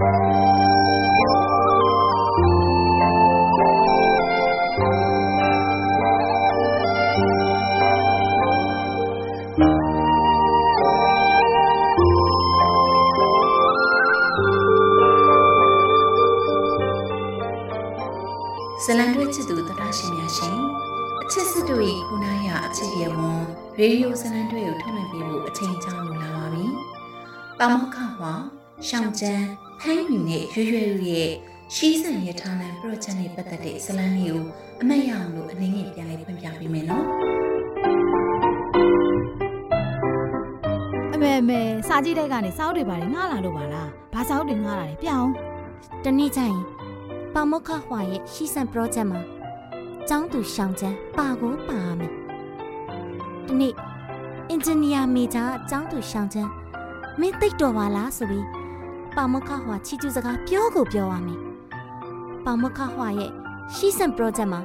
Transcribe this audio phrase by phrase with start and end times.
[0.00, 20.56] ဇလံတွဲချစ်သူတတရှင်များရှင်
[21.22, 23.40] အချစ်စစ်တို့၏ခုနာရအချစ်ရဲ့ဝန်
[23.78, 26.66] ရေဒီယိုဇလံတွဲကိုထုတ်လွှင့်ပေးဖို့အချိန်ကြာလို့လာပါပြီ။
[27.58, 28.32] ပါမောက္ခဟွာ
[28.86, 30.76] ရှောင်းကျန်း ဖမ်းယူနဲ့ရွရွ
[31.10, 31.30] ရဲ့
[31.74, 34.42] ရှီးစံရထားလန် project နဲ့ပတ်သက်တဲ့ဇလံလေးကို
[34.80, 37.04] အမှတ်ရအောင်လို့အနေနဲ့ပြန်လေးဖွင့်ပြပေးမယ်နော်။
[41.14, 45.28] အမေအမေစာကြည့်တဲ့ကနေစောက်တွေပါတယ်ငှားလာလို့ပါလား။ဘာစောက်တွေငှားလာလဲပြောင်း။
[46.04, 46.60] တနေ့ကျရင်
[47.34, 49.20] ပေါမခဟွာရဲ့ရှီဆန် project မှာ
[50.08, 52.12] ကျောင်းသူရှောင်းချမ်းပါကိုပါမယ်။
[53.46, 53.74] ဒီနေ့
[54.50, 56.50] အင်ဂျင်နီယာမေဂျာကျောင်းသူရှောင်းချမ်း
[57.20, 58.59] မင်းသိတော်ပါလားဆိုပြီး
[59.15, 61.39] ပေါမခဟွာချီကျူးစကားပြောကိုပြောရမယ်။
[62.45, 63.31] ပေါမခဟွာရဲ့
[63.73, 64.61] ရှီဆန် project မှာ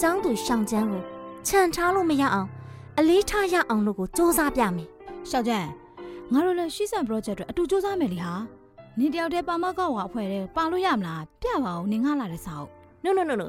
[0.00, 1.02] ကျောင်းသူရှောင်းချမ်းကို
[1.46, 2.48] ခြံထားလို့မရအောင်
[2.98, 4.88] အလေးထားရအောင်လို့ကိုစ조사ပြမယ်။
[5.28, 5.68] ရှောင်းချမ်း
[6.32, 8.34] ငါတို့လည်းရှီဆန် project အတွက်အတူစ조사မယ်လေဟာ။
[8.98, 12.70] နင်တယောက်တည်းပါမကောက်ဝါအဖွဲ့တဲ့ပါလို့ရမလားပြပါဦးနင်ငှလာတဲ့စာအုပ်
[13.04, 13.48] No no no no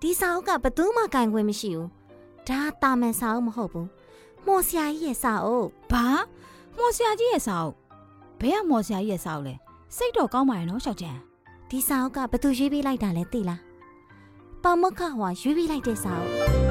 [0.00, 1.88] ဒီစာအုပ်ကဘသူမှကင်ခွင့်မရှိဘူး
[2.48, 3.88] ဒါတာမန်စာအုပ်မဟုတ်ဘူး
[4.46, 6.06] မော်ဆရာကြီးရဲ့စာအုပ်ဘာ
[6.76, 7.74] မော်ဆရာကြီးရဲ့စာအုပ်
[8.40, 9.54] ဘယ်ကမော်ဆရာကြီးရဲ့စာအုပ်လဲ
[9.97, 11.15] စိတ်တော့ကောင်းပါရဲ့နော်ရှောက်ချန်
[11.69, 13.61] ဒီစာအုပ်ကဘသူရွေးပေးလိုက်တာလဲသိလား
[14.63, 16.64] ပါမခဟွာရွေးပေးလိုက်တဲ့စာအုပ်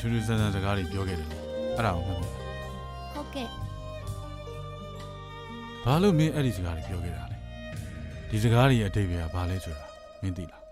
[0.00, 1.28] ထူးထူးဆန်းဆန်းစကားတွေပြောခဲ့တယ်
[1.76, 2.28] အဲ့ဒါကိုမှတ်မိ
[3.14, 3.48] ဟုတ်ကဲ့
[5.84, 7.36] ဘာလို့မင်းအဲ့ဒီစကားတွေပြောခဲ့တာလဲ
[8.30, 9.84] ဒီစကားတွေရဲ့အတိတ်ကဘာလဲဆိုတာ
[10.22, 10.62] မင်းသိလား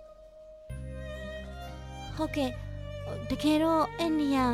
[2.17, 2.51] ဟုတ်ကဲ့
[3.31, 4.47] တကယ်တော့အဲ့နေရာ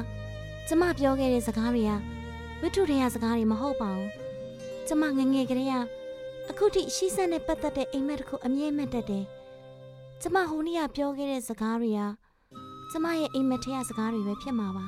[0.68, 1.92] ကျမပြောခဲ့တဲ့စကားတွေက
[2.60, 4.10] ဝိထုတွေကစကားတွေမဟုတ်ပါဘူး
[4.88, 5.74] ကျမငငယ်ကလေးက
[6.50, 9.24] အခုထိရှိစက်နဲ့ပတ်သက်တဲ့အိမ်မက်တစ်ခုအမြဲမှတ်တတ်တယ်
[10.22, 12.00] ကျမဟိုနေ့ကပြောခဲ့တဲ့စကားတွေက
[12.96, 14.86] ကျမရဲ့အိမ်မက်ထဲကစကားတွေပဲဖြစ်မှာပါ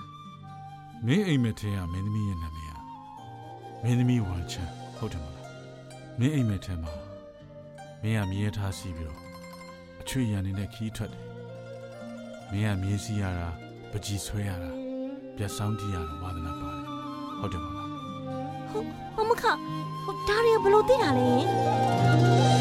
[1.06, 2.76] မင်းအိမ်မက်ထဲကမင်းသမီးရဲ့နာမည်က
[3.82, 5.46] မင်းသမီးဝမ်ချန်ဟုတ်တယ်မလား
[6.18, 6.92] မင်းအိမ်မက်ထဲမှာ
[8.02, 9.20] မင်းကမြေထားစီးပြီးတော့
[10.00, 11.24] အချွေရံနေတဲ့ခီးထွက်တယ်
[12.50, 13.48] မင်းကမြေးစီးရတာ
[13.90, 14.70] ပကြီးဆွဲရတာ
[15.36, 16.86] ပြတ်ဆောင်ကြည့်ရတာဝါသနာပါတယ်
[17.38, 17.88] ဟုတ်တယ်မလား
[18.70, 18.86] ဟုတ်
[19.16, 19.42] မမခ
[20.04, 22.57] ဟိုဒါရီဘလို့သိတာလဲ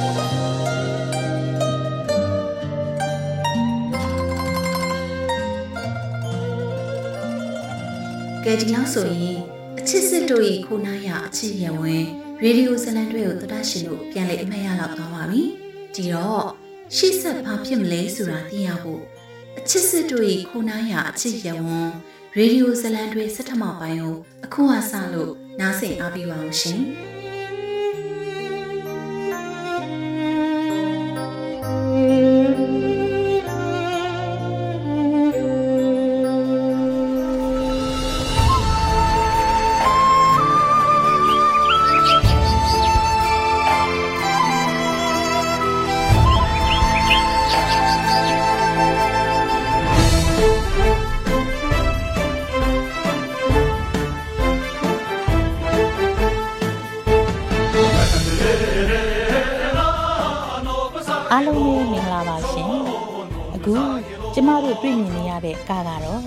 [8.50, 9.40] ကဲဒီလောက်ဆိုရင်
[9.80, 12.06] အချစ်စစ်တို့၏ခိုးနာရအချစ်ရဝင်
[12.44, 15.44] ရေဒီယိုဇလံတွေကိုသတရှင်တို့ပြန်လေအမှတ်ရလောက်သွားပါပြီ
[15.96, 16.46] ဒီတော့
[16.96, 19.02] ရှေ့ဆက်ဘာဖြစ်မလဲဆိုတာသိရဖို့
[19.60, 21.90] အချစ်စစ်တို့၏ခိုးနာရအချစ်ရဝင်
[22.38, 24.16] ရေဒီယိုဇလံတွေစက်ထမပိုင်းကို
[24.46, 26.80] အခုအစလို့နားဆင်အားပေးပါအောင်ရှင်
[65.70, 66.22] ကားကတော့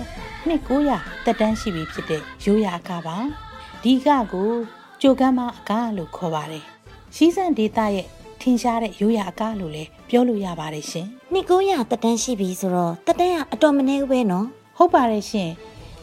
[0.47, 0.61] နှစ်
[0.93, 3.17] 900တက်တန်းရှိပြီဖြစ်တဲ့ရိုးရာအကားပါ
[3.83, 4.49] ဒီကကို
[5.01, 6.63] ကြိုကမ်းမအကားလို့ခေါ်ပါတယ်
[7.15, 8.07] ရှိစံဒေတာရဲ့
[8.41, 14.47] ထင်ရှားတဲ့ရိုးရာအကားလို့လည်းပြောလို့ရပါတယ်ရှင်နှစ်900တက်တန်းရှိပြီဆိုတော့တက်တန်းကအတော်မနည်းပဲနော်
[14.77, 15.49] ဟုတ်ပါတယ်ရှင်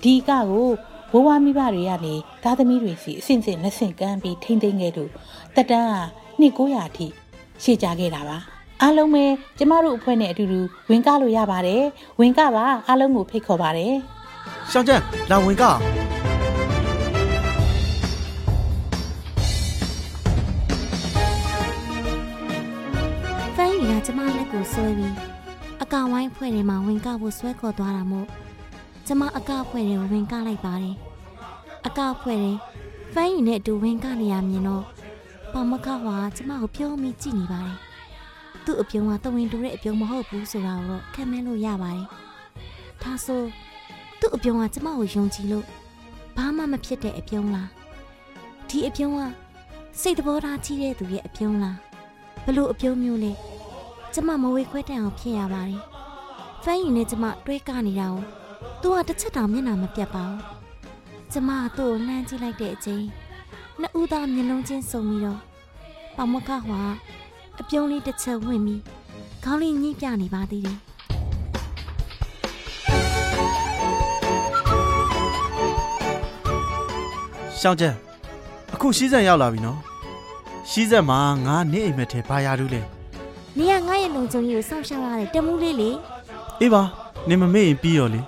[0.02, 5.10] ဒီကကိုဘိုးဘွားမိဘတွေကနေသားသမီးတွေစီအဆင့်ဆင့်လက်ဆင့်ကမ်းပြီးထိမ့်သိမ်းခဲ့လို့
[5.56, 5.94] တက်တန်းက
[6.40, 7.06] နှစ်900အထိ
[7.62, 9.24] ရှေ့ကြခဲ့တာပါ အားလုံးပဲ
[9.58, 10.60] ကျမတို့အဖွဲ့နဲ့အတူတူ
[10.90, 11.82] ဝင်ကလို့ရပါတယ်
[12.20, 13.94] ဝင်ကပါအားလုံးကိုဖိတ်ခေါ်ပါတယ်
[14.70, 15.64] ရှောင်းကျန်လာဝင်က
[23.56, 25.14] ဖိုင်းရီကကျမလက်ကိုဆွဲပြီး
[25.82, 28.26] အကဝိုင်းဖွဲ့ထဲမှာဝင်ကဖို့ဆွဲခေါ်သွားတာမို့
[29.06, 30.96] ကျမအကဖွဲ့ထဲဝင်ကလိုက်ပါတယ်
[31.86, 32.52] အကဖွဲ့ထဲ
[33.12, 34.84] ဖိုင်းရီနဲ့အတူဝင်ကနေရမြင်တော့
[35.52, 37.87] ပမခဟွာကျမကိုပြုံးပြီးကြည့်နေပါတယ်
[38.68, 42.06] သူ့အပြုံးကတဝင်းတူတဲ့အပြုံးမဟုတ်ဘူးဆိုတာကိုတော့ခံမဲလို့ရပါတယ်။
[43.02, 43.42] ဒါဆို
[44.20, 45.64] သူ့အပြုံးကကျမကိုယုံကြည်လို့
[46.36, 47.68] ဘာမှမဖြစ်တဲ့အပြုံးလား
[48.68, 49.20] ဒီအပြုံးက
[50.00, 51.78] စိတ်တဘောထားကြီးတဲ့သူရဲ့အပြုံးလား
[52.46, 53.32] ဘလို့အပြုံးမျိုးလဲ
[54.14, 55.82] ကျမမဝေခွဲတန်အောင်ဖြစ်ရပါတယ်
[56.62, 58.22] ဖမ်းရင်နဲ့ကျမတွဲကနေတာကို
[58.82, 60.42] သူကတစ်ချက်တောင်မျက်နှာမပြတ်ပါဘူး
[61.32, 63.04] ကျမကသူ့ကိုလှမ်းကြည့်လိုက်တဲ့အချိန်
[63.80, 65.40] နှစ်ဦးသားမျက်လုံးချင်းစုံပြီးတော့
[66.16, 66.82] ပမခဟွာ
[67.60, 68.82] အပြုံးလေးတစ်ချက်ဝင်ပြီး
[69.44, 70.78] ခေါင်းလေးညှိပြနေပါသေးတယ်
[77.60, 77.94] ရှောင်းကျန်
[78.74, 79.78] အခုရှီးစံရောက်လာပြီနော်
[80.70, 82.80] ရှီးစံမှာငါနေအိမ်မက်ထဲဘာရတူးလဲ
[83.58, 85.90] နေရငါရဲ့လုံချုံကြီးကိုစောင့်ရှောက်ရတဲ့တမူးလေးလေ
[86.60, 86.82] အေးပါ
[87.28, 88.20] နေမမေ့ရင်ပြီးရောလေ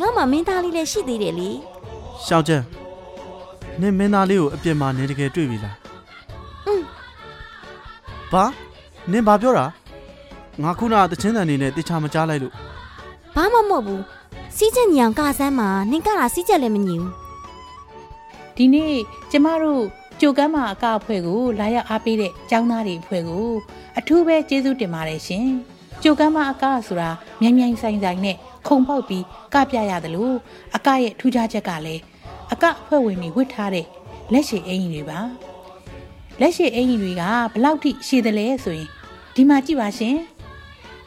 [0.00, 1.48] ငါမှမင်းသားလေးလည်းရှိသေးတယ်လေ
[2.26, 2.62] ရှောင်းကျန်
[3.80, 5.79] နေမင်းသားလေးကိုအပြင်မှာနေတကယ်တွေ့ပြီလားอืม
[8.32, 8.44] ဘာ
[9.12, 9.66] နင်ဘာပြောတာ
[10.62, 12.54] ငါခုနတချင်းတန်နေနဲ့တခြားမကြားလိုက်လို့
[13.34, 14.02] ဘာမှမဟုတ်ဘူး
[14.56, 17.12] စီးချက်ညံကဆန်းမှာနင်ကလာစီးချက်လည်းမညီဘူး
[18.56, 18.94] ဒီနေ့
[19.30, 19.82] ကျမတို့
[20.20, 23.48] ကြိုကမ်းမအကအဖွဲ့ကိုလာရောက်အားပေးတဲ့ចောင်းသားတွေအဖွဲ့ကို
[23.98, 25.46] အထူးပဲကျေးဇူးတင်ပါတယ်ရှင်
[26.02, 27.10] ကြိုကမ်းမအကဆိုတာ
[27.40, 28.36] မြိုင်မြိုင်ဆိုင်ဆိုင်နဲ့
[28.66, 29.24] ခုံပေါက်ပြီး
[29.54, 30.34] ကပြရတယ်လို့
[30.76, 32.02] အကရဲ့ထူးခြားချက်ကလည်း
[32.52, 33.86] အကအဖွဲ့ဝင်တွေဝတ်ထားတဲ့
[34.32, 35.20] လက်ရှိအင်ကြီးတွေပါ
[36.40, 37.22] လက်ရှိအင်ကြီးတွေက
[37.52, 38.88] ဘလောက်ထိရှည်တယ်လဲဆိုရင်
[39.34, 40.16] ဒီမှာကြည့်ပါရှင်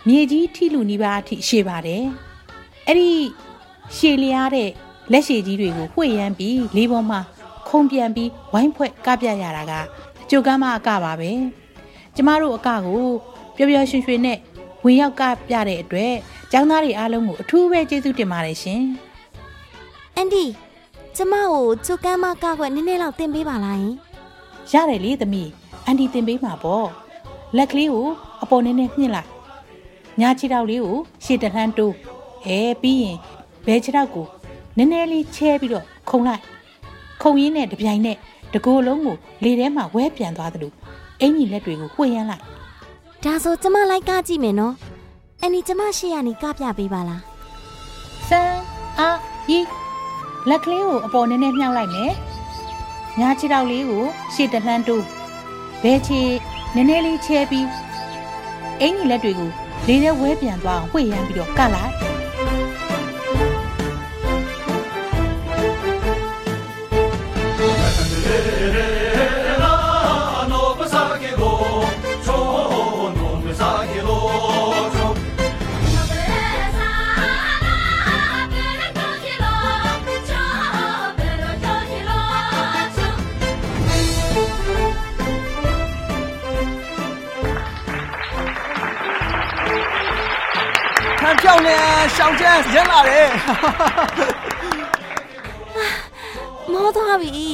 [0.07, 2.03] မြေကြီးထိလူနီးပါးအထိရှည်ပါတယ်
[2.87, 3.11] အဲ့ဒီ
[3.97, 4.69] ရှည်လျားတဲ့
[5.11, 7.19] လက်ရှိကြီးတွေကိုဝှေ့ရမ်းပြီးလေးပေါ်မှာ
[7.69, 9.73] ခုံပြန်ပြီးဝိုင်းဖွဲ့ကပြရတာက
[10.29, 11.31] ကြိုကမ်းမအကပါပဲ
[12.15, 13.07] ကျမတို့အကကို
[13.55, 14.37] ပျော်ပျော်ရွှင်ရွှင်နဲ့
[14.83, 16.13] ဝင်ရောက်ကပြတဲ့အတွက်
[16.51, 18.81] ចောင်းသားတွေအားလုံးကိုအထူးပဲကျေးဇူးတင်ပါတယ်ရှင်
[20.15, 20.45] အန်ဒီ
[21.15, 23.95] ကျမကိုကျုပ်ကမ်းမကခွက်နည်းနည်းလောက်တင်ပေးပါလားယင်
[24.71, 25.49] ရတယ်လေသမီး
[25.85, 26.87] အန်တီတင်ပေးမှာပေါ့
[27.57, 28.07] လက်ကလေးကို
[28.43, 29.29] အပေါ်နည်းနည်းညှစ်လိုက်
[30.19, 31.95] ညာခြေထောက်လေးကိုရှေ့တလှမ်းတိုး
[32.45, 33.17] အဲပြီးရင်
[33.65, 34.25] ဘဲခြေထောက်ကို
[34.77, 36.41] နည်းနည်းလေးချဲပြီးတော့ခုံလိုက်
[37.21, 38.17] ခုံရင်းနဲ့တပြိုင်နဲ့
[38.53, 40.71] တကိုယ်လုံးကိုလေထဲမှာဝဲပြန်သွားသလို
[41.21, 42.43] အင်ကြီးလက်တွေကိုဝှေ့ရမ်းလိုက်
[43.23, 44.73] ဒါဆိုကျမလိုက်ကကြည့်မယ်နော်
[45.41, 47.21] အန်ဒီကျမရှိရနေကပြပေးပါလား
[48.29, 48.61] စမ်း
[48.99, 49.17] အား
[49.57, 49.59] ဤ
[50.49, 52.11] လက်ကလေးကိုအပေါ်နည်းနည်းမြှောက်လိုက်မယ်
[53.19, 55.05] ညာခြေထောက်လေးကိုရှေ့တလှမ်းတိုး
[55.83, 56.21] ဘဲခြေ
[56.75, 57.67] နည်းနည်းလေးချဲပြီး
[58.81, 59.49] အင်ကြီးလက်တွေကို
[59.87, 62.12] လေထဲဝဲပြန်သွားအောင်ဝှေ့ရမ်းပြီးတော့ကတ်လိုက်
[92.23, 93.27] ရှောင်းကျန်ရမ်းလာတယ်
[96.71, 97.47] မောသွားပြီ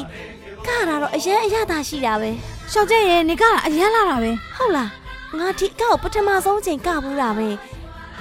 [0.66, 2.30] ကတာတော့အရင်အရသာရှိတာပဲ
[2.71, 4.89] ရှောက်ကျက်ရဲ့နေကအရန်လာတာပဲဟုတ်လား
[5.38, 7.48] ငါဒီအကောက်ပထမဆုံးချိန်ကဘူးတာပဲ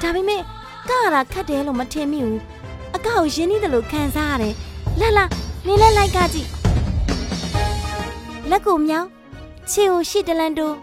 [0.03, 0.43] ဒါပေမဲ့
[0.89, 2.41] ကရတာခက်တယ်လို့မထင်မိဘူး
[2.97, 4.55] အကောက်ရင်းနှီးတယ်လို့ခံစားရတယ်
[5.01, 5.25] လာလာ
[5.67, 6.49] နေလဲလိုက်ကကြည့်
[8.51, 9.09] လက်ကိုမြောင်း
[9.71, 10.77] ခြေကိုရှစ်တလန်တိုး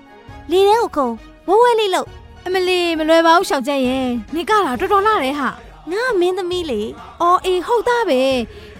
[0.52, 1.08] လေထဲကိုခုံ
[1.48, 2.08] ဝဲဝဲလေးလို့
[2.46, 5.50] အမလီမလွယ်ပါဘူးရှောက်ကျက်ရဲ့နေကတာတော်တော်လာတယ်ဟာ
[5.92, 6.82] ငါမင်းသမီးလေ
[7.22, 8.22] အော်အေးဟုတ်သားပဲ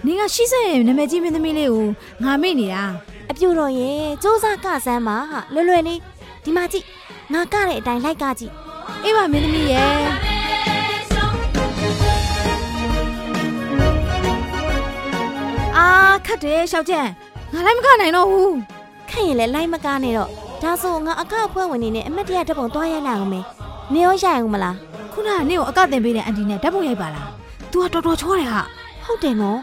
[0.06, 1.86] နေကရှိစက်ရဲ့နာမည်ကြီးမင်းသမီးလေးကို
[2.22, 2.84] ငါမေ့နေတာ
[3.30, 6.00] အပြူတော်ရဲ့စူးစမ်းကဆန်းပါဟာလွယ်လွယ်လေး
[6.44, 6.86] ဒီမှာကြည့်
[7.32, 8.52] ငါကတဲ့အတိုင်းလိုက်ကကြည့်
[9.04, 9.96] အေးပါမင်းသမီးရဲ့
[15.76, 15.88] အာ
[16.26, 17.06] ခတ်တယ်ရှောက်ကျက်
[17.52, 18.54] ငါလည်းမကနိုင်တော့ဘူး
[19.10, 23.44] ခန့်ရင်လည်းလိုက်မကားနဲ့တော့ ဒါဆိုငါအကောက်ဖွဲ့ဝင်နေနဲ့အမတ်တရတက်ပုံသွားရိုက်လိုက်အောင်မယ်
[23.92, 24.76] နေရောရိုက်အောင်မလား
[25.12, 27.26] ခုနကနေ့ကိုအကတင်ပေးတဲ့အန်တီနဲ့ဓာတ်ပုံရိုက်ပါလား
[27.72, 28.62] तू ကတော်တော်ချောတယ်ဟာ
[29.04, 29.58] ဟုတ်တယ်နော်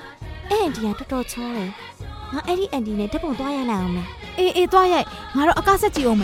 [0.49, 1.69] အဲ့အန်တီကတော်တော်ချောတယ်
[2.33, 4.07] ငါအဲ့ဒီအန်တီနဲ့ဓာတ်ပုံသွားရိုက်လိုက်အောင်မယ်
[4.37, 6.23] အေးအေးသွားရိုက်ငါတော့အကဆက်ကြည့်အောင်မ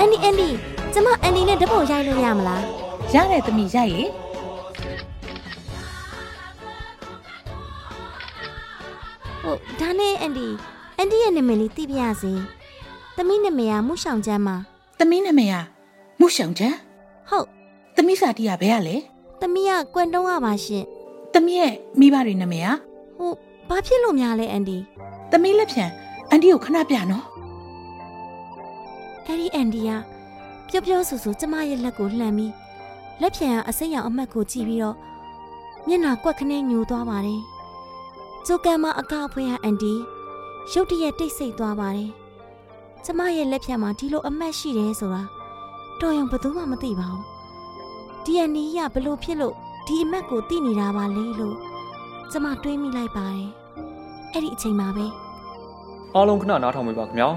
[0.00, 0.48] အန်တီအန်တီ
[0.92, 2.62] ကျမအန်တီနဲ့ဓာတ်ပုံရိုက်လို့ရမလား
[3.12, 4.04] ရတယ်သမီးရိုက်လေ
[9.42, 10.46] ဟုတ်ဒါနဲ့အန်တီ
[10.98, 12.32] အန်တီရဲ့နာမည်လေးသိပြရစေ
[13.16, 14.56] သမီးနာမည်ကမူရှောင်ချမ်းပါ
[14.98, 15.54] သမီးနာမည်က
[16.20, 16.74] မုရှောင်ချန်
[17.30, 17.46] ဟုတ်
[17.96, 18.96] သမီးစာတီးကဘယ်ရလဲ
[19.40, 20.84] သမီးကကွမ်တုံးကပါရှင်
[21.34, 22.68] သမီးရဲ့မိဘတွေနာမည်က
[23.18, 23.36] ဟုတ်
[23.68, 24.78] ဘာဖြစ်လို့များလဲအန်တီ
[25.30, 25.84] သမီးလက်ဖြံ
[26.30, 27.24] အန်တီကိုခဏပြနော်
[29.30, 29.90] အဲ့ဒီအန်တီက
[30.68, 32.52] ပျော့ပျော့ဆူဆူကျမရဲ့လက်ကိုလှမ်းပြီး
[33.20, 34.96] လက်ဖြံကအစိမ်းရောင်အမတ်ကိုကြည့်ပြီးတော့
[35.86, 37.40] မျက်နှာကွက်ခနဲ့ညိုသွားပါတယ်
[38.46, 39.94] ကျိုကန်မအကအဖွဲဟာအန်ဒီ
[40.72, 42.10] ရုတ်တရက်တိတ်ဆိတ်သွားပါတယ်
[43.04, 45.22] ကျမရဲ့လက်ဖြတ်မှာဒီလိုအမတ်ရှိတယ်ဆိုတာ
[46.00, 47.24] တော်ရုံဘယ်သူမှမသိပါဘူး
[48.24, 49.54] ဒီအနီးကဘလို့ဖြစ်လို့
[49.86, 51.56] ဒီအမတ်ကိုသိနေတာပါလေလို့
[52.30, 53.48] ကျမတွေးမိလိုက်ပါတယ်
[54.32, 55.06] အဲ့ဒီအချိန်မှာပဲ
[56.14, 57.28] အားလုံးခဏနားထောင်ပေးပါခင်ဗျာ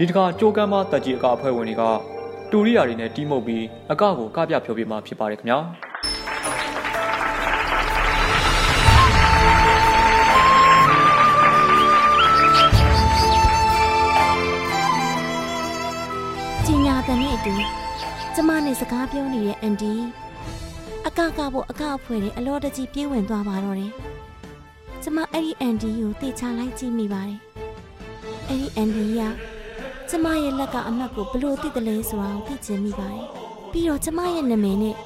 [0.00, 1.82] ဒီတခါကြိုးကမ်းမတက်ကြီးအကအဖွဲ့ဝင်တွေက
[2.50, 5.58] တူရိယာတွေနဲ့တီးမှုတ်ပြီးအကကိုကပြဖြောပြမှာဖြစ်ပါတယ်ခင်ဗျာ
[16.64, 17.54] ကြီးညာတန်နဲ့အတူ
[18.34, 19.94] ကျမနဲ့စကားပြောနေတဲ့အန်ဒီ
[21.06, 23.92] အကကဖို့အကအဖွဲ့တွေအလောတကြီးပြေးဝင်သွားပါတော့တယ်
[25.02, 27.40] ကျမအဲ့ဒီအန်ဒီကိုတေချာလိုက်ကြည့်မိပါတယ်
[28.48, 29.22] အဲ့ဒီအန်ဒီက
[30.10, 33.26] ကျမရဲ့လက်ကအမတ်ကိုဘလို့သိတယ်လဲဆိုတာကိုသိချင်မိပါတယ်
[33.72, 34.96] ပြီးတော့ကျမရဲ့နာမည်နဲ့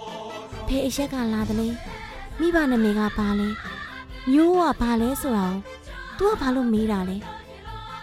[0.67, 1.69] ဖေအရက်ကလာတယ်လေ
[2.41, 3.49] မိဘနာမည်ကဘာလဲ
[4.33, 5.47] မျိုးကဘာလဲဆိုတာ
[6.19, 7.17] ကို तू ကဘာလို့မေးတာလဲ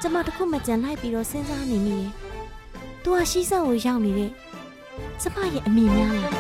[0.02, 2.12] ကျမတခုမှကြံလိုက်ပြီးတော့စဉ်းစားနေမိတယ်။
[3.04, 4.32] तू ဟာရှိစက်ကိုရောက်နေတဲ့
[5.22, 6.34] ကျမရဲ့အမိများလား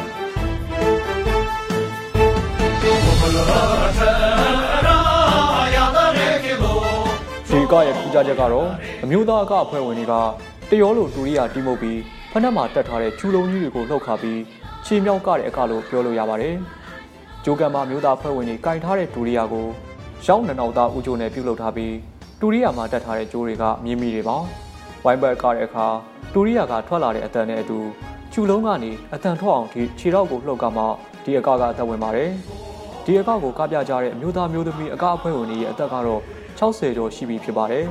[7.69, 8.67] ဒီကရဲ့ထူးခြားချက်ကတော့
[9.03, 10.13] အမျိုးသားအကအဖွဲ့ဝင်တွေက
[10.69, 11.99] တရောလိုတူရိယာတီးမှုတ်ပြီး
[12.31, 14.39] ဖက်နှက်မှာတက်ထားတဲ့ကျူလုံးကြီးတွေကိုလှုပ်ခါပြီး
[14.85, 16.55] ခြေမြောက်ကတဲ့အကလို့ပြောလို့ရပါတယ်
[17.43, 19.67] ကြိုးကမ်းမမျိုးသားအဖွဲ့ဝင်တွေကင်ထားတဲ့တူရိယာကို
[20.25, 21.95] ရောင်းနနောက်သားဦးချိုနဲ့ပြုတ်လုပ်ထားပြီး
[22.41, 24.38] တူရိယာမှာတက်ထားတဲ့ကျိုးတွေကမြင်းမိတွေပါ
[25.03, 25.88] ဝိုင်းဘက်ကတဲ့အခါ
[26.33, 27.79] တူရိယာကထွက်လာတဲ့အတန်နဲ့အတူ
[28.33, 30.83] ကျူလုံးကနေအတန်ထွက်အောင်ဒီခြေထောက်ကိုလှုပ်ကမှ
[31.23, 32.31] ဒီအကကအသက်ဝင်ပါတယ်
[33.05, 36.21] ဒီအကကိုကပြကြတဲ့အမျိုးသားမျိုးသမီးအကအဖွဲ့ဝင်တွေရဲ့အသက်ကတော့
[36.59, 37.85] 60ကျော်ရှိပြီဖြစ်ပါတယ်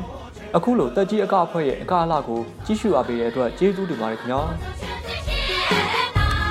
[0.56, 4.40] အခုလိုတက်ကြီးအကအဖွဲ့ရဲ့အကအလှကိုကြီးစုအားပေးတဲ့အတွက်ကျေးဇူးတင်ပါတယ်ခင်ဗျာ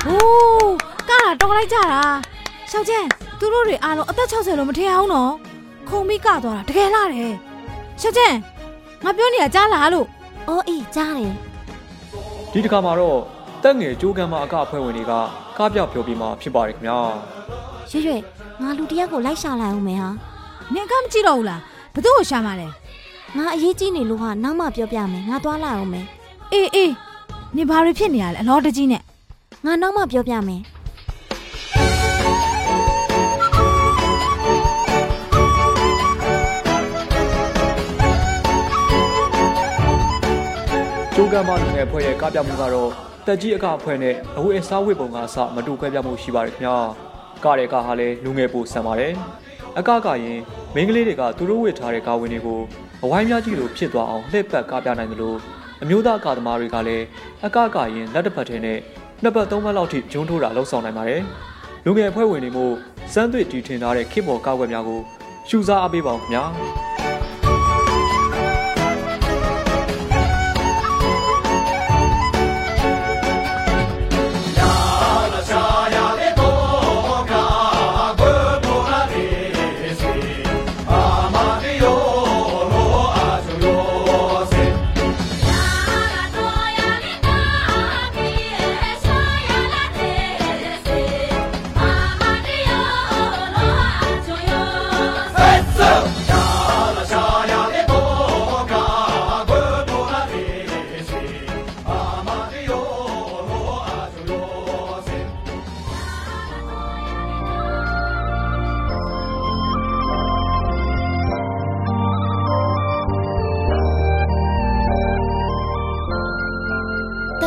[0.06, 0.72] ဟိုး
[1.10, 2.02] ကတာတော်လိုက်ကြတာ
[2.72, 3.08] ရှောက်ကျန်း
[3.40, 5.32] သူတို့တွေအားလုံးအသက်60လို့မထင်အောင်နော်
[5.90, 7.34] ခုံပြီးကသွားတာတကယ်လားတယ်
[8.02, 8.38] ရှောက်ကျန်း
[9.04, 10.08] ငါပြောနေတာကြားလားလို့။
[10.48, 11.34] အော်အေးကြားတယ်
[12.52, 13.20] ဒီတစ်ခါမှာတော့
[13.64, 15.14] တက်ငယ်ကြိုးကမ်းမအကအဖွဲ့ဝင်တွေက
[15.58, 17.00] ကားပြောက်ပြောပြီးမှဖြစ်ပါတယ်ခင်ဗျာ။
[17.92, 18.12] ရွရွ
[18.62, 20.10] ငါလူတစ်ယောက်ကိုလိုက်ရှာလိုက်အောင်မယ်ဟာ
[20.74, 21.62] နင်ကမကြည့်တော့ဘူးလား
[21.98, 22.68] ဘသူ့ကိုရှာမှလဲ။
[23.38, 26.06] ငါအရေးကြီးနေလို့ဟာနောက်မှပြောပြမယ်။ငါသွားလိုက်အောင်မယ်
[26.54, 26.94] အေးအေး
[27.56, 29.02] နင်ဘာတွေဖြစ်နေရလဲအလောတကြီးနဲ့။
[29.66, 30.62] ငါနောက်မှပြောပြမယ်
[41.16, 42.90] ကြိုးကမ်းမလူငယ်အဖွဲ့ရဲ့ကားပြောက်မှုကတော့
[43.26, 46.78] တက်ကြီးအကအဖွဲ့နဲ့အဝတ်အစားဝတ်ပုံကအစမတူခွဲပြားမှုရှိပါတယ်ခင်ဗျာ
[47.44, 49.14] ကားတဲ့ကားဟာလည်းလူငယ်ပိုဆန်ပါတယ်
[49.80, 50.40] အကကရင်
[50.74, 52.60] မိန်းကလေးတွေကသူတို့ဝတ်ထားတဲ့ကားဝင်တွေကို
[53.04, 55.38] အဝိုင်းများကြီးလိုဖြစ်သွားအောင်လှည့်ပတ်ကားပြနိုင်တယ်လို့
[55.84, 57.06] အမျိုးသားကားသမားတွေကလည်း
[57.46, 58.78] အကကရင်လက်တစ်ဖက်ထဲနဲ့
[59.24, 61.22] နှစ်ပတ်သုံးပတ်လောက်ထိဂျုံထိုးတာလှုပ်ဆောင်နိုင်ပါတယ်
[61.86, 62.74] လူငယ်အဖွဲ့ဝင်တွေမို့
[63.14, 65.00] စမ်းသွေးတီထင်ထားတဲ့ခေတ်ပေါ်ကားွက်များကို
[65.50, 66.44] ရှူစားအားပေးပါဦးခင်ဗျာ။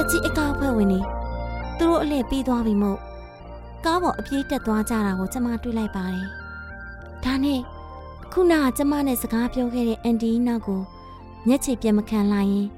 [0.01, 1.01] တက်ကြီးအကောက်ဖွဲ့ဝင်နေ
[1.79, 2.99] သူတို့အလှည့်ပြီးသွားပြီမို့
[3.85, 6.27] ကားပေါ်အပြေးတက်သွားကြတာကိုကျမတွေ့လိုက်ပါတယ်။
[7.25, 7.61] ဒါနဲ့
[8.33, 10.81] ခုနကကျမနဲ့စကားပြောခဲ့တဲ့အန်ဒီနောက်ကို
[11.47, 12.69] မျက်ခြေပြတ်မခံလိုက်ရင်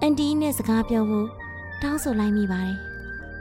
[0.00, 1.26] အန်ဒီနဲ့စကားပြောဖို့
[1.82, 2.78] တောင်းဆိုလိုက်မိပါတယ်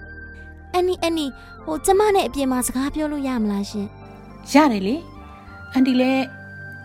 [0.73, 1.25] ။အန်နီအန်နီ
[1.65, 3.87] ဟိုကျမနဲ့အပြင်မှာစကားပြောလို့ရမလားရှင်
[4.51, 4.95] ရတယ်လေ
[5.73, 6.25] အန်တီလည်း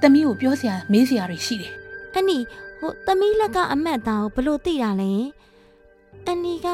[0.03, 1.73] တမီးကိုပြောစရာမေးစရာတွေရှိတယ်။
[2.15, 2.39] အန်နီ
[2.79, 5.31] ဟိုသမီးလက်ကအမတ်သားကိုဘလို့သိတာလဲယင်။
[6.27, 6.67] အန်နီက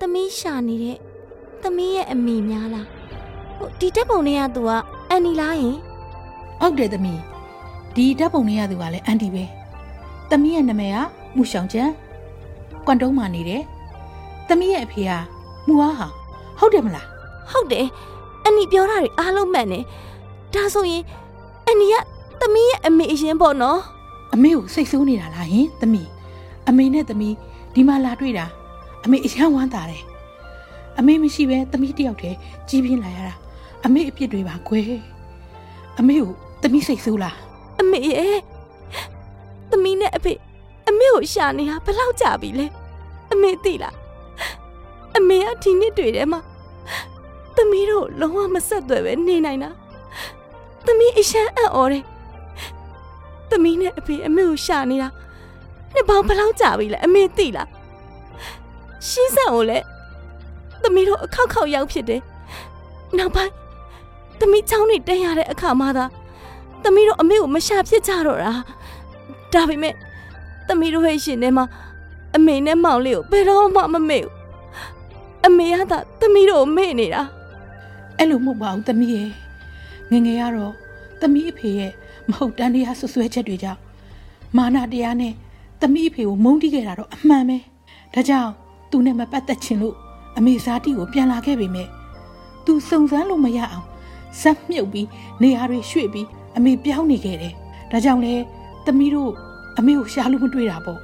[0.00, 0.98] သမီးရှာနေတဲ့
[1.62, 2.86] သမီးရဲ့အမိများလား။
[3.58, 4.70] ဟိုဒီတက်ပုံတွေကသူက
[5.10, 5.76] အန်နီလားယင်
[6.60, 7.20] ဟုတ်တယ်တမီး
[7.94, 9.44] ဒီဓာတ်ပုံလေးရသူကလည်းအန်တီပဲ
[10.30, 10.96] တမီးရဲ့နာမည်က
[11.36, 11.88] မှုရှောင်ချန်
[12.86, 13.62] ကွမ်တုံးမှာနေတယ်
[14.48, 15.10] တမီးရဲ့အဖေက
[15.66, 16.06] မှုအားဟာ
[16.58, 17.06] ဟုတ်တယ်မလား။
[17.50, 17.86] ဟုတ်တယ်။
[18.44, 19.84] အန်နီပြောတာတွေအားလုံးမှန်တယ်။
[20.54, 21.02] ဒါဆိုရင်
[21.66, 21.94] အန်နီက
[22.40, 23.80] သမီးရဲ့အမေအရင်ပေါ့နော်
[24.34, 26.08] အမေကိုစိတ်ဆိုးနေတာလားဟင်တမီး
[26.68, 27.34] အမေနဲ့တမီး
[27.74, 28.46] ဒီမှာလာတွေ့တာ
[29.04, 30.02] အမေအယံဝမ်းသာတယ်
[30.98, 32.36] အမေမရှိပဲတမီးတယောက်တည်း
[32.68, 33.34] ကြီးပြင်းလာရတာ
[33.84, 35.00] အမေအပြစ်တွေပါကွယ်
[35.98, 36.30] အမေကို
[36.62, 37.36] သမီးစိတ်ဆိုးလား
[37.80, 38.40] အမေရဲ့
[39.70, 40.32] သမီးနဲ့အဖေ
[40.88, 42.66] အမေကိုရှာနေတာဘယ်လောက်ကြာပြီလဲ
[43.32, 43.96] အမေသိလား
[45.16, 46.40] အမေကဒီနှစ်တွေထဲမှာ
[47.56, 49.70] သမီးတို့လုံးဝမဆက်သွယ်ပဲနေနိုင်တာ
[50.86, 52.04] သမီးအရှမ်းအံ့ဩတယ်
[53.50, 55.08] သမီးနဲ့အဖေအမေကိုရှာနေတာ
[55.94, 57.68] နှစ်ပေါင်းဘယ်လောက်ကြာပြီလဲအမေသိလား
[59.08, 59.84] ရှင်းစံကိုလည်း
[60.82, 62.22] သမီးတို့အခောက်ခောက်ရောက်ဖြစ်တယ်
[63.18, 63.52] နောက်ပိုင်း
[64.40, 66.04] သမီးချောင်းနေတက်ရတဲ့အခါမှသာ
[66.84, 68.52] သမီးတို့အမေကိုမရှာဖြစ်ကြတော့တာ
[69.52, 69.94] ဒါပေမဲ့
[70.68, 71.64] သမီးတို့ရဲ့ရှင်ထဲမှာ
[72.36, 74.32] အမေနဲ့မောင်လေးကိုဘယ်တော့မှမမေ့ဘူး
[75.46, 77.22] အမေကသာသမီးတို့ကိုမေ့နေတာ
[78.18, 79.30] အဲ့လိုမဟုတ်ပါဘူးသမီးရဲ့
[80.10, 80.74] ငယ်ငယ်ကတော့
[81.20, 81.92] သမီးအဖေရဲ့
[82.28, 83.80] မဟုတ်တမ်းတရားဆွဆွဲချက်တွေကြောင့်
[84.56, 85.34] မာနတရားနဲ့
[85.80, 87.58] သမီးအဖေကိုမုန်းတီးခဲ့တာတော့အမှန်ပဲ
[88.14, 88.50] ဒါကြောင့်
[88.90, 89.96] သူနဲ့မပတ်သက်ချင်လို့
[90.38, 91.88] အမေဇာတိကိုပြန်လာခဲ့ပေမဲ့
[92.64, 93.86] သူစုံစမ်းလို့မရအောင်
[94.40, 95.08] ဇက်မြုပ်ပြီး
[95.42, 97.54] နေရာတွေရွှေ့ပြီးအမေပြောင်းနေခဲ့တယ်
[97.90, 98.34] ဒါကြောင့်လေ
[98.86, 99.32] သမီးတို့
[99.78, 101.00] အမေကိုရှာလို့မတွေ့တာပေါ့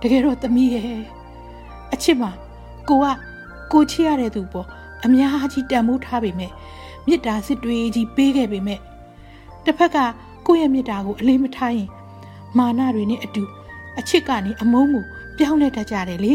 [0.00, 1.00] တကယ်တော့သမီးရဲ့
[1.92, 2.30] အချစ်မှာ
[2.88, 3.06] ကိုက
[3.72, 4.66] ကိုချစ်ရတဲ့သူပေါ့
[5.04, 6.52] အများကြီးတန်ဖိုးထားပေမဲ့
[7.06, 8.80] မေတ္တာစစ်တွေကြီးပေးခဲ့ပေမဲ့
[9.64, 9.96] တစ်ဖက်က
[10.46, 11.88] ကိုယ့်ရဲ့မေတ္တာကိုအလေးမထားရင်
[12.58, 13.42] မာနတွေနဲ့အတူ
[13.98, 15.04] အချစ်ကနေအမုန်းကို
[15.38, 16.34] ပြောင်းလဲတတ်ကြတယ်လေ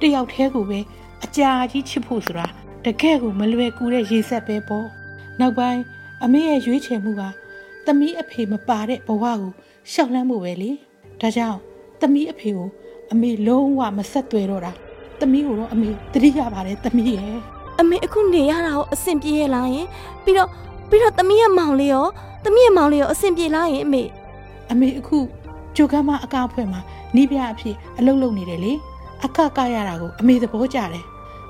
[0.00, 0.80] တယောက်တည်းကိုပဲ
[1.24, 2.46] အကြာကြီးချစ်ဖို့ဆိုတာ
[2.84, 4.86] တကယ်ကိုမလွယ်ကူတဲ့ရေဆက်ပဲပေါ့
[5.40, 5.82] နောက်ပိုင်း
[6.24, 7.22] အမေရဲ့ရွေးချယ်မှုက
[7.86, 9.50] သမီးအဖေမပါတဲ့ဘဝကို
[9.92, 10.70] ရှောက်လန်းမှုပဲလေ
[11.20, 11.58] ဒါကြောင့်
[12.00, 12.68] သမီးအဖေကို
[13.12, 14.72] အမေလုံးဝမဆက်သွယ်တော့တာ
[15.20, 17.38] သမီးကိုတော့အမေတတိရပါတယ်သမီးရဲ့
[17.80, 19.86] အမေအခုနေရတာကိုအဆင်ပြေရလားယင်
[20.24, 20.48] ပြီးတော့
[20.88, 22.06] ပြီးတော့သမီးရဲ့မောင်လေးရော
[22.44, 24.02] သမီးရဲ့မောင်လေးရောအဆင်ပြေလားယင်အမေ
[24.70, 25.18] အမေအခု
[25.76, 26.80] ဂျိုကမ်းမအကားဖွဲ့မှာ
[27.16, 28.72] နီးပြအဖြစ်အလုပ်လုပ်နေတယ်လေ
[29.24, 31.04] အကကရတာကိုအမေသဘောကျတယ်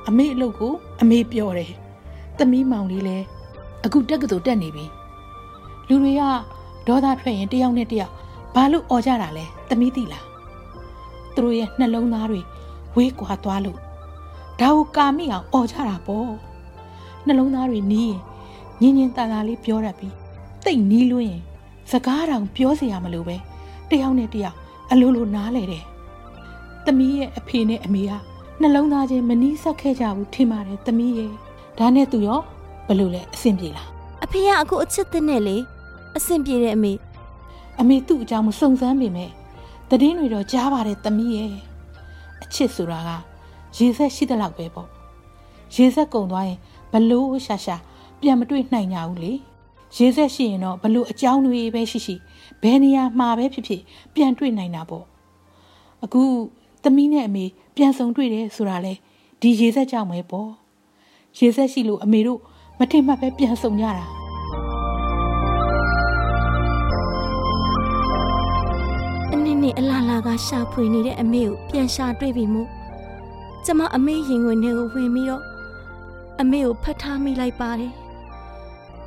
[0.08, 1.72] အမေအလုပ်ကိုအမေပြောတယ်
[2.38, 3.24] သမီးမောင်လေးလည်း
[3.84, 4.84] အခုတက်ကတူတက်နေပြီ
[5.88, 6.22] လူတွေက
[6.86, 8.12] ဒေါသထွက်ရင်တယောက်နဲ့တယောက်
[8.54, 10.24] ဘာလို့អော်ကြတာလဲသမီးသိလား
[11.34, 12.40] သူတို့ရဲ့နှလုံးသားတွေ
[12.96, 13.78] ဝေးကွာသွားလို့
[14.60, 16.32] ဒါကိုကာမိအောင်អော်ကြတာပေါ့
[17.26, 18.20] နှလုံးသားတွေနီးရင်
[18.80, 20.14] ညင်ညင်တန်တာလေးပြောတတ်ပြီး
[20.64, 21.40] တိတ်နီးလို့ရင်
[21.90, 23.36] စကားတောင်ပြောစရာမလိုပဲ
[23.92, 24.56] တယောက်နဲ့တယောက်
[24.90, 25.84] အလိုလိုနားလေတယ်။
[26.86, 28.12] သမီးရဲ့အဖေနဲ့အမေက
[28.60, 31.32] နှလုံးသားချင်းမနီးဆက်ခဲ့ကြဘူးထင်ပါတယ်သမီးရဲ့
[31.78, 32.40] ဒါနဲ့သူရော
[32.86, 33.88] ဘယ်လိုလဲအဆင်ပြေလား
[34.24, 35.56] အဖေကအခုအချစ်တဲ့နဲ့လေ
[36.16, 36.92] အဆင်ပြေတဲ့အမေ
[37.80, 39.30] အမေသူ့အကြောင်းမစုံစမ်းပေမဲ့
[39.88, 41.52] တည်င်းတွေတော့ကြားပါတယ်သမီးရဲ့
[42.42, 43.10] အချစ်ဆိုတာက
[43.76, 44.88] ရေဆက်ရှိတဲ့လောက်ပဲပေါ့
[45.74, 46.58] ရေဆက်ကုံသွားရင်
[46.92, 47.76] ဘလို့ရှာရှာ
[48.20, 49.32] ပြန်မတွေ့နိုင်ကြဘူးလေ
[49.96, 52.16] ရေဆက်ရှိရင်တော့ဘလို့အကြောင်းတွေပဲရှိရှိ
[52.62, 53.82] ဘယ်နေရာမှာပဲဖြစ်ဖြစ်
[54.14, 55.04] ပြန်တွေ့နိုင်တာပေါ့
[56.04, 56.22] အခု
[56.82, 57.44] သမီးနဲ့အမေ
[57.76, 58.94] ပြန်ဆုံတွေ့တယ်ဆိုတာလေ
[59.40, 60.50] ဒီရေဆက်ကြောင့်ပဲပေါ့
[61.38, 62.40] ရေဆက်ရှိလို့အမေတို့
[62.78, 64.06] မထင်မှတ်ပဲပြန်ဆုံကြတာ
[69.32, 72.68] အနည်းနည်းအလားလားကရှာဖွေနေတဲ့အမေကိုပြန်ရှာတွေ့ပြီမို့
[73.64, 75.42] ကျမအမေရင်ဝင်ထဲကိုဝင်ပြီးတော့
[76.40, 77.92] အမေကိုဖတ်ထားမိလိုက်ပါတယ်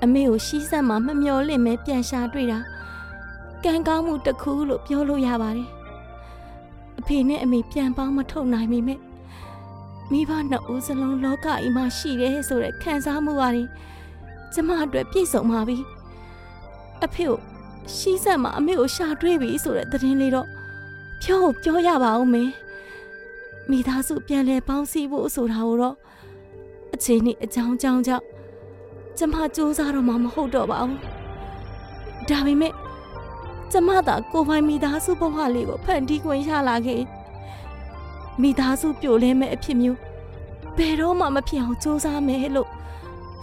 [0.06, 2.60] အမေကိုရှီးဆက်မှမမျော်လင့်မဲပြန်ရှာတွေ့တာ
[3.63, 5.70] ကံကောင်းမှုတစ်ခုလို့ပြောလို့ရပါတယ်
[7.00, 9.00] အဖေနဲ့အမေပြန်ပေါင်းမထုတ်နိုင်မိမဲ့
[10.12, 13.63] မိဘနှစ်ဦးစလုံးလောကကြီးမှာရှိတယ်ဆိုတဲ့ခံစားမှုကနေ
[14.54, 15.78] ကျမအတွက်ပြည့်စုံပါပြီ
[17.04, 17.39] အဖေကို
[17.96, 20.48] ရှီးဆက်မှာအမေကိုရှာတွေ့ပြီဆိုတဲ့သတင်းလေးတော့
[21.22, 22.52] ဖြောပြောရပါဦးမယ်
[23.70, 25.96] မိသားစုပြန်လဲပေါင်းစည်းဖို့ဆိုတာကိုတော့
[26.94, 28.26] အချိန်နဲ့အကြောင်းကြောင်းကြောင့်
[29.17, 30.99] ကျမစူးစမ်းတော့မှမဟုတ်တော့ပါဘူး
[32.30, 32.73] ဒါပေမဲ့
[33.71, 37.01] ကျမသာကိုယ်ပိုင်မိသားစုဘဝလေးကိုဖန်တီးခွင့်ရလာခဲ့
[38.41, 39.99] မိသားစုပြိုလဲမဲ့အဖြစ်မျိုး
[40.78, 42.69] ဘယ်တော့မှမဖြစ်အောင်စူးစမ်းမယ်လို့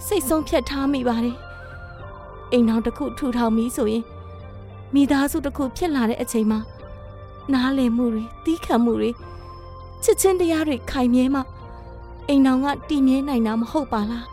[0.06, 1.36] စိတ်ဆုံးဖြတ်ထားမိပါတယ်
[2.50, 4.04] အိမ်တော်တစ်ခုထူထောင်ပြီးဆိုရင်
[4.94, 6.60] မိသားစုတစ်ခုဖြစ်လာတဲ့အချိန်မှာ
[7.52, 9.10] နားလည်မှုတွေတီးခံမှုတွေ
[10.02, 11.40] ချစ်ချင်းတရားတွေခိုင်မြဲမှ
[12.28, 14.26] အိမ်တော်ကတည်မြဲနိုင်တာမဟုတ်ပါလား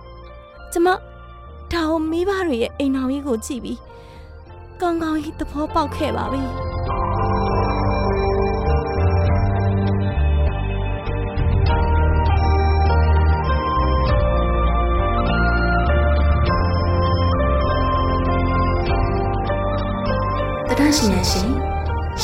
[0.71, 0.87] ကျမ
[1.73, 3.79] ဒါအောင်မိဘတွေရဲ့အိမ်တော်ကြီးကိုကြည့်ပြီး
[4.81, 6.43] ကောင်းကောင်းကြီးသဘောပေါက်ခဲ့ပါပြီ
[20.69, 21.49] တဒရှင်ရရှင်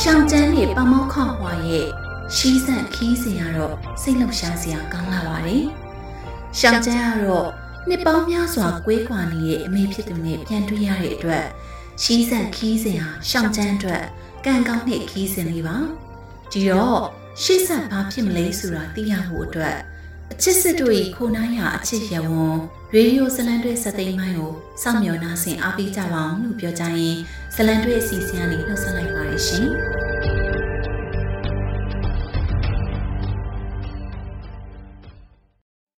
[0.00, 1.88] ရှောင်းကျန်းရဲ့ပမောက္ခဟွာရဲ့
[2.36, 5.64] ရှီးဆန့်ခီးစင်ရတော့စိတ်လှုပ်ရှားစရာကောင်းလာပါတယ်။
[6.58, 11.44] ရှောင်းကျန်းကတော့ နှစ်ပေါင်းများစွာကွေးကွာနေတဲ့အမေဖြစ်သူနဲ့ပြန်တွေ့ရတဲ့အတွက်
[12.02, 14.04] ရှီးဆန့်ခီးစင်ဟာရှောင်းကျန်းအတွက်
[14.46, 15.76] ကံကောင်းတဲ့ခီးစင်လေးပါ။
[16.52, 17.02] ဒီတော့
[17.42, 19.76] ရှေ့ဆက်ဘာဖြစ်မလဲဆိုတာသိရဖို့အတွက်
[20.32, 22.58] အအချစ်စစ်တို့၏ခိုနားရအချစ်ရဝွန်
[22.94, 27.16] ရေဒီယိုဇလန်တွဲစသိမ်းမိုင်းကိုစောင့်မျှော်နှားဆင်အားပေးကြပါအောင်လို့ပြောကြရင်
[27.54, 29.66] ဇလန်တွဲအစီအစဉ်ကနေနှုတ်ဆက်လိုက်ပါရရှင်။